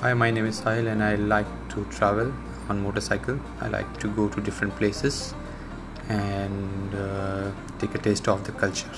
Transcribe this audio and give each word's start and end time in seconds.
Hi, 0.00 0.12
my 0.12 0.30
name 0.30 0.44
is 0.44 0.60
Sahil 0.60 0.88
and 0.92 1.02
I 1.02 1.14
like 1.14 1.46
to 1.70 1.82
travel 1.86 2.30
on 2.68 2.82
motorcycle. 2.82 3.40
I 3.62 3.68
like 3.68 3.98
to 4.00 4.08
go 4.08 4.28
to 4.28 4.42
different 4.42 4.76
places 4.76 5.32
and 6.10 6.94
uh, 6.94 7.50
take 7.78 7.94
a 7.94 7.98
taste 7.98 8.28
of 8.28 8.44
the 8.44 8.52
culture. 8.52 8.90